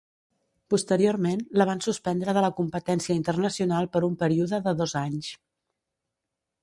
[0.73, 5.31] Posteriorment la van suspendre de la competència internacional per un període de dos anys.